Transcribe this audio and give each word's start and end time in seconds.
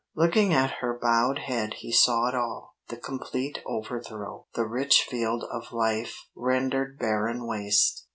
Looking 0.15 0.51
at 0.51 0.79
her 0.81 0.97
bowed 0.99 1.37
head 1.45 1.75
he 1.81 1.91
saw 1.91 2.27
it 2.27 2.33
all 2.33 2.73
the 2.87 2.97
complete 2.97 3.61
overthrow, 3.67 4.47
the 4.55 4.65
rich 4.65 5.05
field 5.07 5.43
of 5.51 5.71
life 5.71 6.15
rendered 6.35 6.97
barren 6.97 7.45
waste. 7.45 8.07